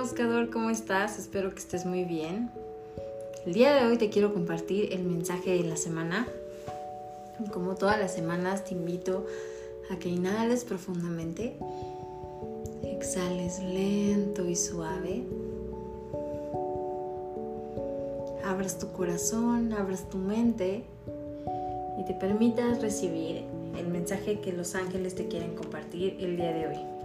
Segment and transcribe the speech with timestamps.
[0.00, 1.18] Buscador, ¿cómo estás?
[1.18, 2.50] Espero que estés muy bien.
[3.46, 6.28] El día de hoy te quiero compartir el mensaje de la semana.
[7.50, 9.24] Como todas las semanas te invito
[9.90, 11.56] a que inhales profundamente,
[12.82, 15.24] exhales lento y suave,
[18.44, 20.84] abras tu corazón, abras tu mente
[21.98, 23.44] y te permitas recibir
[23.78, 26.95] el mensaje que los ángeles te quieren compartir el día de hoy.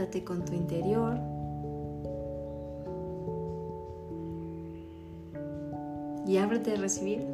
[0.00, 1.18] Conéctate con tu interior.
[6.26, 7.26] Y ábrete a recibir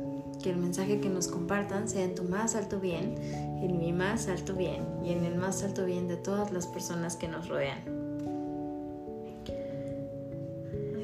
[0.43, 3.15] que el mensaje que nos compartan sea en tu más alto bien,
[3.63, 7.15] en mi más alto bien y en el más alto bien de todas las personas
[7.15, 7.79] que nos rodean.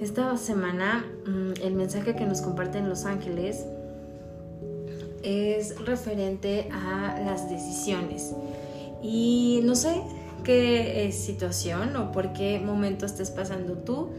[0.00, 3.64] Esta semana mm, el mensaje que nos comparten los ángeles
[5.22, 8.34] es referente a las decisiones.
[9.00, 10.02] Y no sé
[10.42, 14.10] qué situación o por qué momento estés pasando tú,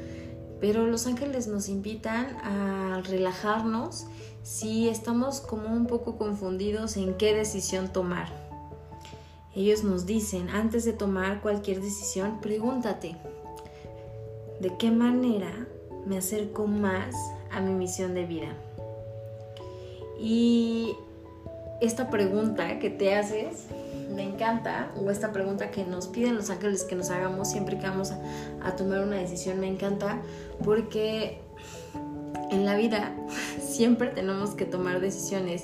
[0.59, 4.05] pero los ángeles nos invitan a relajarnos
[4.43, 8.27] si estamos como un poco confundidos en qué decisión tomar.
[9.55, 13.15] Ellos nos dicen, antes de tomar cualquier decisión, pregúntate,
[14.59, 15.67] ¿de qué manera
[16.07, 17.15] me acerco más
[17.51, 18.57] a mi misión de vida?
[20.19, 20.95] Y
[21.81, 23.67] esta pregunta que te haces
[24.13, 27.87] me encanta, o esta pregunta que nos piden los ángeles que nos hagamos siempre que
[27.87, 30.21] vamos a, tomar una decisión, me encanta
[30.63, 31.39] porque
[32.51, 33.15] en la vida
[33.61, 35.63] siempre tenemos que tomar decisiones.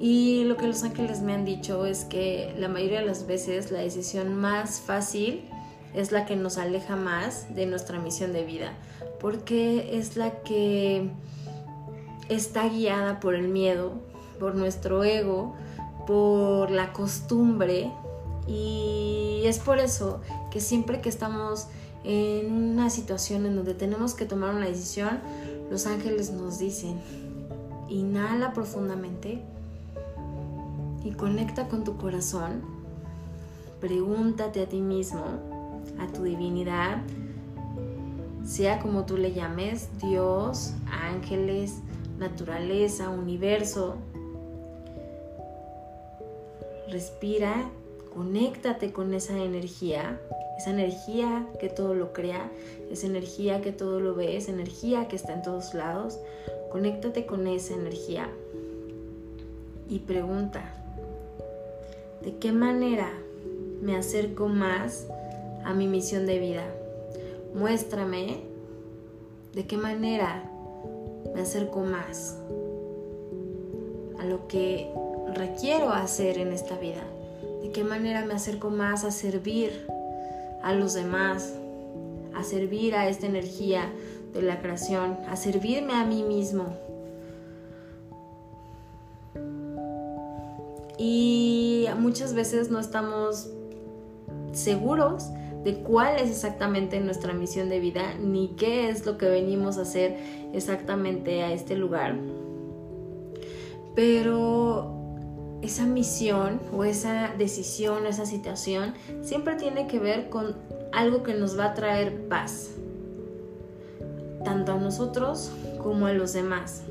[0.00, 3.70] Y lo que los ángeles me han dicho es que la mayoría de las veces
[3.70, 5.48] la decisión más fácil
[5.94, 8.72] es la que nos aleja más de nuestra misión de vida,
[9.20, 11.08] porque es la que
[12.28, 13.92] está guiada por el miedo,
[14.40, 15.54] por nuestro ego,
[16.06, 17.90] por la costumbre
[18.46, 20.20] y es por eso
[20.50, 21.68] que siempre que estamos
[22.04, 25.20] en una situación en donde tenemos que tomar una decisión,
[25.70, 27.00] los ángeles nos dicen,
[27.88, 29.42] inhala profundamente
[31.02, 32.62] y conecta con tu corazón,
[33.80, 35.24] pregúntate a ti mismo,
[35.98, 37.02] a tu divinidad,
[38.44, 41.76] sea como tú le llames, Dios, ángeles,
[42.18, 43.96] naturaleza, universo.
[46.88, 47.70] Respira,
[48.14, 50.20] conéctate con esa energía,
[50.58, 52.50] esa energía que todo lo crea,
[52.90, 56.18] esa energía que todo lo ve, esa energía que está en todos lados.
[56.70, 58.28] Conéctate con esa energía
[59.88, 60.74] y pregunta,
[62.22, 63.12] ¿de qué manera
[63.82, 65.06] me acerco más
[65.64, 66.64] a mi misión de vida?
[67.54, 68.40] Muéstrame
[69.54, 70.50] de qué manera
[71.34, 72.38] me acerco más
[74.18, 74.90] a lo que
[75.34, 77.02] requiero hacer en esta vida,
[77.62, 79.86] de qué manera me acerco más a servir
[80.62, 81.54] a los demás,
[82.34, 83.92] a servir a esta energía
[84.32, 86.76] de la creación, a servirme a mí mismo.
[90.98, 93.50] Y muchas veces no estamos
[94.52, 95.28] seguros
[95.64, 99.82] de cuál es exactamente nuestra misión de vida, ni qué es lo que venimos a
[99.82, 100.16] hacer
[100.52, 102.16] exactamente a este lugar.
[103.94, 104.93] Pero
[105.64, 108.92] esa misión o esa decisión, esa situación,
[109.22, 110.54] siempre tiene que ver con
[110.92, 112.72] algo que nos va a traer paz,
[114.44, 115.50] tanto a nosotros
[115.82, 116.82] como a los demás.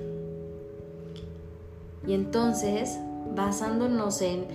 [2.07, 2.97] Y entonces,
[3.35, 4.47] basándonos en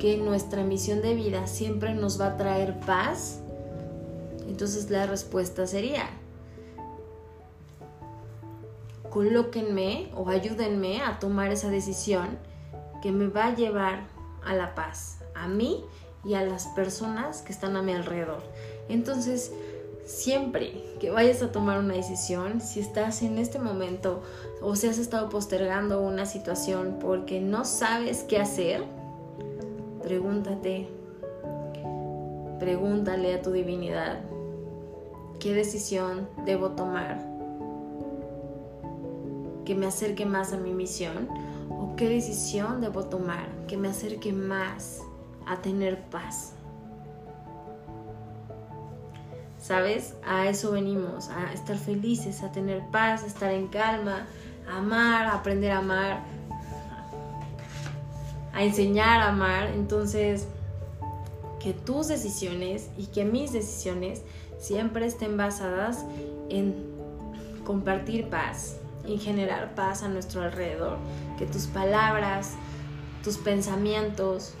[0.00, 3.42] que nuestra misión de vida siempre nos va a traer paz,
[4.48, 6.10] entonces la respuesta sería,
[9.08, 12.38] colóquenme o ayúdenme a tomar esa decisión
[13.02, 14.04] que me va a llevar
[14.44, 15.84] a la paz, a mí
[16.24, 18.42] y a las personas que están a mi alrededor.
[18.88, 19.52] Entonces,
[20.04, 24.22] siempre que vayas a tomar una decisión, si estás en este momento
[24.60, 28.84] o si has estado postergando una situación porque no sabes qué hacer,
[30.02, 30.88] pregúntate,
[32.58, 34.20] pregúntale a tu divinidad,
[35.42, 37.18] ¿Qué decisión debo tomar
[39.64, 41.28] que me acerque más a mi misión?
[41.92, 45.00] ¿O qué decisión debo tomar que me acerque más
[45.46, 46.54] a tener paz?
[49.58, 50.14] ¿Sabes?
[50.24, 54.26] A eso venimos, a estar felices, a tener paz, a estar en calma,
[54.70, 56.22] a amar, a aprender a amar,
[58.54, 59.66] a enseñar a amar.
[59.74, 60.48] Entonces,
[61.60, 64.22] que tus decisiones y que mis decisiones
[64.58, 66.06] siempre estén basadas
[66.48, 66.74] en
[67.66, 70.98] compartir paz, en generar paz a nuestro alrededor,
[71.38, 72.52] que tus palabras,
[73.24, 74.54] tus pensamientos,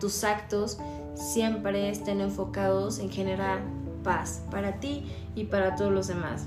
[0.00, 0.78] tus actos
[1.14, 3.60] siempre estén enfocados en generar
[4.04, 5.04] paz para ti
[5.34, 6.46] y para todos los demás.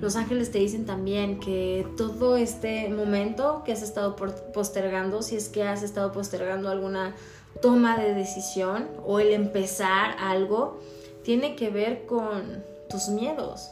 [0.00, 5.48] Los ángeles te dicen también que todo este momento que has estado postergando, si es
[5.48, 7.14] que has estado postergando alguna
[7.62, 10.78] toma de decisión o el empezar algo,
[11.22, 13.70] tiene que ver con tus miedos.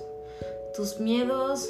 [0.75, 1.69] Tus miedos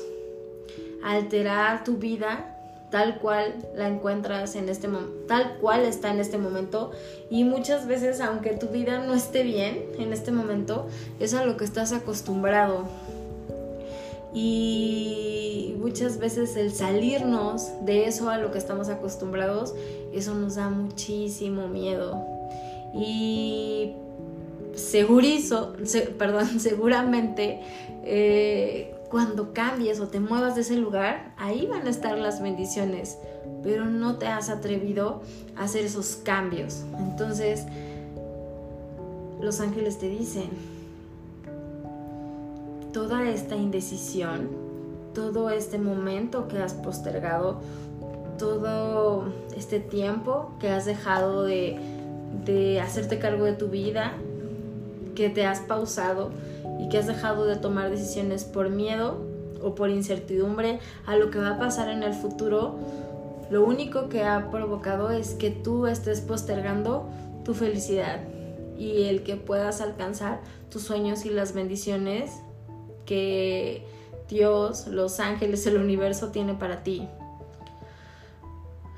[1.05, 2.51] alterar tu vida
[2.91, 6.93] tal cual la encuentras en este momento, tal cual está en este momento
[7.29, 10.87] y muchas veces aunque tu vida no esté bien en este momento,
[11.19, 12.85] es a lo que estás acostumbrado.
[14.33, 19.75] Y muchas veces el salirnos de eso a lo que estamos acostumbrados,
[20.13, 22.25] eso nos da muchísimo miedo.
[22.95, 23.93] Y
[24.77, 25.75] segurizo,
[26.17, 27.61] perdón, seguramente
[28.05, 33.17] eh, cuando cambies o te muevas de ese lugar, ahí van a estar las bendiciones,
[33.63, 35.23] pero no te has atrevido
[35.55, 36.83] a hacer esos cambios.
[36.99, 37.65] Entonces,
[39.41, 40.49] los ángeles te dicen,
[42.93, 44.49] toda esta indecisión,
[45.15, 47.61] todo este momento que has postergado,
[48.37, 51.79] todo este tiempo que has dejado de,
[52.45, 54.15] de hacerte cargo de tu vida,
[55.15, 56.33] que te has pausado,
[56.79, 59.19] y que has dejado de tomar decisiones por miedo
[59.63, 62.77] o por incertidumbre a lo que va a pasar en el futuro,
[63.51, 67.09] lo único que ha provocado es que tú estés postergando
[67.45, 68.21] tu felicidad
[68.79, 70.41] y el que puedas alcanzar
[70.71, 72.33] tus sueños y las bendiciones
[73.05, 73.87] que
[74.29, 77.07] Dios, los ángeles, el universo tiene para ti.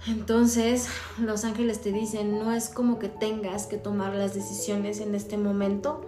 [0.08, 0.88] Entonces,
[1.18, 5.36] los ángeles te dicen, no es como que tengas que tomar las decisiones en este
[5.36, 6.02] momento,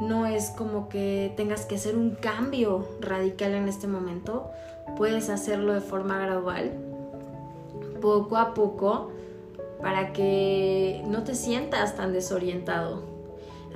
[0.00, 4.50] no es como que tengas que hacer un cambio radical en este momento,
[4.96, 6.72] puedes hacerlo de forma gradual,
[8.00, 9.10] poco a poco,
[9.80, 13.02] para que no te sientas tan desorientado.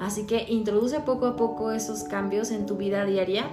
[0.00, 3.46] Así que introduce poco a poco esos cambios en tu vida diaria.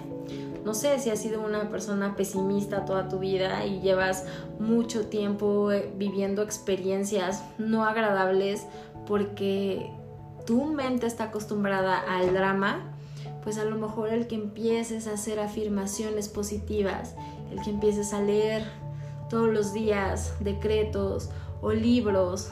[0.63, 4.25] No sé si has sido una persona pesimista toda tu vida y llevas
[4.59, 8.65] mucho tiempo eh, viviendo experiencias no agradables
[9.05, 9.91] porque
[10.45, 12.95] tu mente está acostumbrada al drama,
[13.43, 17.15] pues a lo mejor el que empieces a hacer afirmaciones positivas,
[17.51, 18.63] el que empieces a leer
[19.29, 21.29] todos los días decretos
[21.61, 22.51] o libros,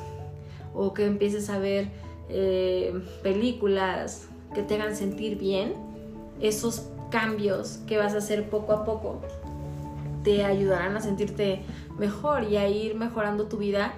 [0.73, 1.89] o que empieces a ver
[2.29, 5.73] eh, películas que te hagan sentir bien,
[6.39, 9.21] esos cambios que vas a hacer poco a poco
[10.23, 11.61] te ayudarán a sentirte
[11.99, 13.93] mejor y a ir mejorando tu vida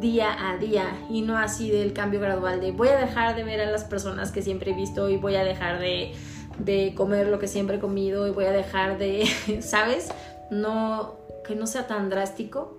[0.00, 3.60] día a día y no así del cambio gradual de voy a dejar de ver
[3.60, 6.12] a las personas que siempre he visto y voy a dejar de,
[6.58, 9.26] de comer lo que siempre he comido y voy a dejar de,
[9.60, 10.08] ¿sabes?
[10.50, 11.14] No,
[11.46, 12.76] que no sea tan drástico,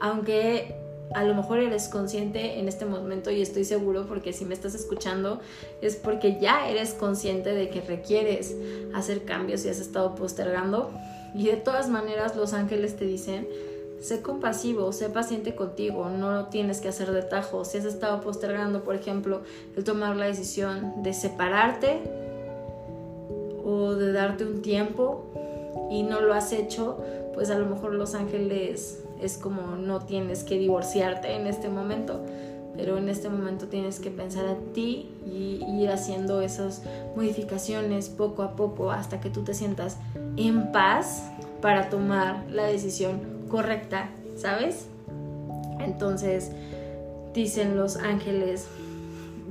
[0.00, 0.74] aunque
[1.14, 4.74] a lo mejor eres consciente en este momento y estoy seguro porque si me estás
[4.74, 5.40] escuchando
[5.80, 8.56] es porque ya eres consciente de que requieres
[8.92, 10.90] hacer cambios y has estado postergando
[11.34, 13.46] y de todas maneras los ángeles te dicen
[14.00, 17.64] sé compasivo, sé paciente contigo, no tienes que hacer de tajo.
[17.64, 19.42] Si has estado postergando, por ejemplo,
[19.76, 22.00] el tomar la decisión de separarte
[23.64, 25.24] o de darte un tiempo
[25.90, 26.98] y no lo has hecho,
[27.34, 32.20] pues a lo mejor los ángeles es como no tienes que divorciarte en este momento,
[32.76, 36.82] pero en este momento tienes que pensar a ti y ir haciendo esas
[37.16, 39.96] modificaciones poco a poco hasta que tú te sientas
[40.36, 41.30] en paz
[41.62, 44.86] para tomar la decisión correcta, ¿sabes?
[45.80, 46.52] Entonces,
[47.34, 48.66] dicen los ángeles,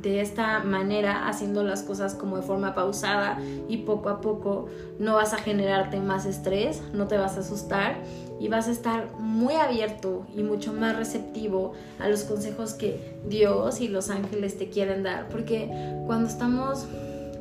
[0.06, 4.68] de esta manera, haciendo las cosas como de forma pausada y poco a poco,
[5.00, 7.96] no vas a generarte más estrés, no te vas a asustar
[8.40, 13.82] y vas a estar muy abierto y mucho más receptivo a los consejos que Dios
[13.82, 15.28] y los ángeles te quieren dar.
[15.30, 15.72] Porque
[16.06, 16.86] cuando estamos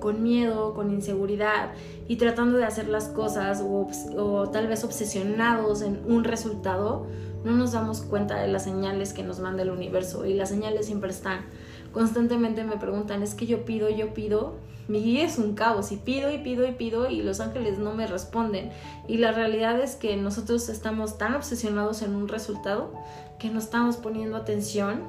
[0.04, 1.70] con miedo, con inseguridad
[2.08, 7.06] y tratando de hacer las cosas o, tal vez obsesionados en un resultado,
[7.42, 10.84] no nos damos cuenta de las señales que nos manda el universo y las señales
[10.84, 11.46] siempre están.
[11.90, 14.56] Constantemente me preguntan, es que yo pido, yo pido,
[14.88, 17.94] mi vida es un caos y pido y pido y pido y los ángeles no
[17.94, 18.73] me responden.
[19.08, 22.92] Y la realidad es que nosotros estamos tan obsesionados en un resultado
[23.38, 25.00] que no estamos poniendo atención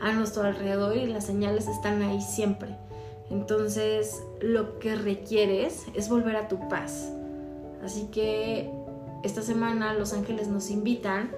[0.00, 2.78] a nuestro alrededor y las señales están ahí siempre.
[3.30, 7.10] Entonces, lo que requieres es volver a tu paz.
[7.82, 8.70] Así que
[9.22, 11.30] esta semana los ángeles nos invitan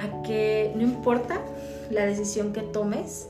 [0.00, 1.40] a que no importa
[1.90, 3.28] la decisión que tomes,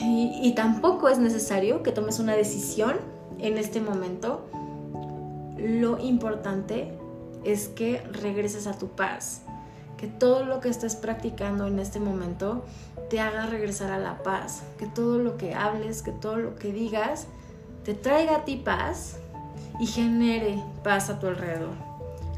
[0.00, 2.96] y, tampoco es necesario que tomes una decisión
[3.40, 4.44] en este momento,
[5.58, 6.92] lo importante
[7.44, 9.42] es que regreses a tu paz,
[9.98, 12.64] que todo lo que estés practicando en este momento
[13.10, 16.72] te haga regresar a la paz, que todo lo que hables, que todo lo que
[16.72, 17.26] digas
[17.84, 19.18] te traiga a ti paz
[19.80, 21.74] y genere paz a tu alrededor.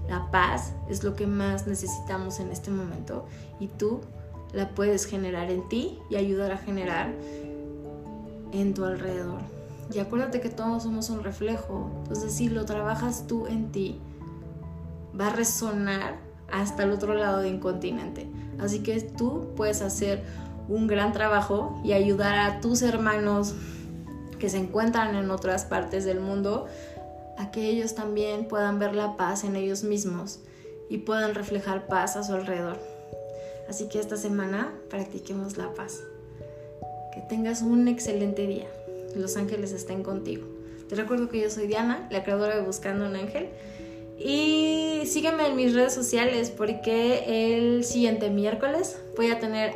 [0.08, 3.26] La paz es lo que más necesitamos en este momento
[3.60, 4.00] y tú
[4.52, 7.12] la puedes generar en ti y ayudar a generar
[8.52, 9.40] en tu alrededor.
[9.92, 11.90] Y acuérdate que todos somos un reflejo.
[12.02, 14.00] Entonces si lo trabajas tú en ti,
[15.18, 18.28] va a resonar hasta el otro lado de continente.
[18.58, 20.22] Así que tú puedes hacer
[20.68, 23.54] un gran trabajo y ayudar a tus hermanos
[24.38, 26.66] que se encuentran en otras partes del mundo
[27.36, 30.40] a que ellos también puedan ver la paz en ellos mismos
[30.88, 32.78] y puedan reflejar paz a su alrededor.
[33.68, 36.00] Así que esta semana practiquemos la paz.
[37.14, 38.66] Que tengas un excelente día.
[39.14, 40.46] Los ángeles estén contigo.
[40.88, 43.48] Te recuerdo que yo soy Diana, la creadora de Buscando un Ángel.
[44.22, 49.74] Y sígueme en mis redes sociales porque el siguiente miércoles voy a tener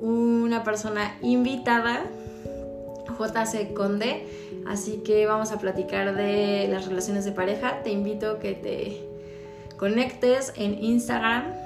[0.00, 2.04] una persona invitada,
[3.18, 4.26] JC Conde.
[4.66, 7.82] Así que vamos a platicar de las relaciones de pareja.
[7.82, 9.02] Te invito a que te
[9.76, 11.62] conectes en Instagram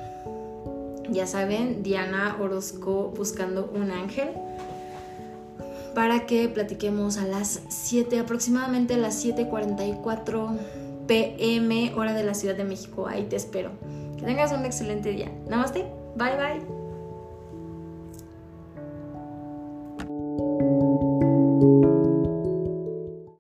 [1.11, 4.31] ya saben, Diana Orozco buscando un ángel
[5.95, 10.59] para que platiquemos a las 7, aproximadamente a las 7.44
[11.07, 13.07] pm, hora de la Ciudad de México.
[13.09, 13.71] Ahí te espero.
[14.17, 15.31] Que tengas un excelente día.
[15.49, 15.85] Namaste.
[16.17, 16.76] Bye bye.